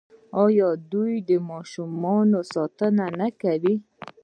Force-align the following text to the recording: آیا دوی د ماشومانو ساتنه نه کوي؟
آیا 0.43 0.69
دوی 0.91 1.13
د 1.29 1.31
ماشومانو 1.49 2.39
ساتنه 2.53 3.05
نه 3.19 3.27
کوي؟ 3.41 3.75